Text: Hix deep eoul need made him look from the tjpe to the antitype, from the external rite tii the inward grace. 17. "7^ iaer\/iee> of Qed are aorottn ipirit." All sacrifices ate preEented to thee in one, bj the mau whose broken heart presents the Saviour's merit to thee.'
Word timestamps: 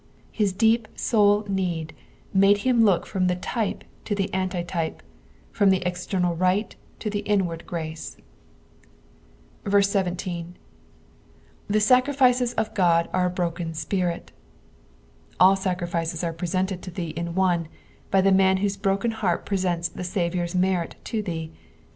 Hix 0.31 0.51
deep 0.51 0.87
eoul 0.95 1.47
need 1.47 1.93
made 2.33 2.57
him 2.65 2.83
look 2.83 3.05
from 3.05 3.27
the 3.27 3.35
tjpe 3.35 3.83
to 4.05 4.15
the 4.15 4.33
antitype, 4.33 5.03
from 5.51 5.69
the 5.69 5.85
external 5.87 6.35
rite 6.35 6.75
tii 6.99 7.11
the 7.11 7.19
inward 7.19 7.67
grace. 7.67 8.17
17. 9.69 10.55
"7^ 11.69 12.01
iaer\/iee> 12.09 12.53
of 12.57 12.73
Qed 12.73 13.09
are 13.13 13.29
aorottn 13.29 13.69
ipirit." 13.73 14.29
All 15.39 15.55
sacrifices 15.55 16.23
ate 16.23 16.35
preEented 16.35 16.81
to 16.81 16.89
thee 16.89 17.09
in 17.11 17.35
one, 17.35 17.67
bj 18.11 18.23
the 18.23 18.31
mau 18.31 18.55
whose 18.55 18.77
broken 18.77 19.11
heart 19.11 19.45
presents 19.45 19.87
the 19.87 20.03
Saviour's 20.03 20.55
merit 20.55 20.95
to 21.03 21.21
thee.' 21.21 21.51